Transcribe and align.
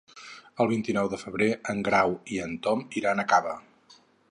El 0.63 0.69
vint-i-nou 0.71 1.09
de 1.11 1.19
febrer 1.23 1.49
en 1.75 1.85
Grau 1.89 2.17
i 2.37 2.41
en 2.47 2.57
Tom 2.69 2.83
iran 3.03 3.21
a 3.25 3.29
Cava. 3.35 3.57